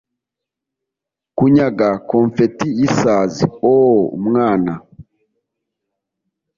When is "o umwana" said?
3.73-4.73